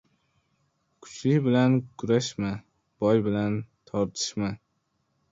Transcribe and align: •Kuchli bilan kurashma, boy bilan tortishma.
•Kuchli 1.05 1.33
bilan 1.47 1.75
kurashma, 2.03 2.49
boy 3.03 3.21
bilan 3.27 3.59
tortishma. 3.91 4.49